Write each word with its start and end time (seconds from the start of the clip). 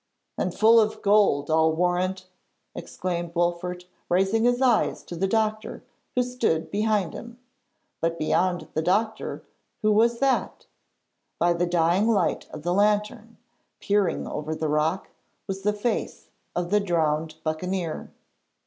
'And 0.35 0.51
full 0.51 0.79
of 0.79 1.03
gold, 1.03 1.51
I'll 1.51 1.71
warrant,' 1.73 2.25
exclaimed 2.73 3.35
Wolfert, 3.35 3.85
raising 4.09 4.45
his 4.45 4.59
eyes 4.59 5.03
to 5.03 5.15
the 5.15 5.27
doctor, 5.27 5.83
who 6.15 6.23
stood 6.23 6.71
behind 6.71 7.13
him. 7.13 7.37
But 7.99 8.17
beyond 8.17 8.67
the 8.73 8.81
doctor 8.81 9.43
who 9.83 9.91
was 9.91 10.17
that? 10.17 10.65
By 11.37 11.53
the 11.53 11.67
dying 11.67 12.07
light 12.07 12.49
of 12.49 12.63
the 12.63 12.73
lantern, 12.73 13.37
peering 13.79 14.25
over 14.25 14.55
the 14.55 14.69
rock, 14.69 15.09
was 15.45 15.61
the 15.61 15.71
face 15.71 16.31
of 16.55 16.71
the 16.71 16.79
drowned 16.79 17.35
buccaneer. 17.43 18.11